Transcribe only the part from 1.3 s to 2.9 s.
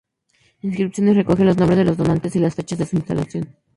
los nombres de los donantes y las fechas de